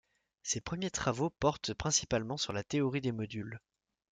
[0.41, 3.59] Ses premiers travaux portent principalement sur la théorie des modules.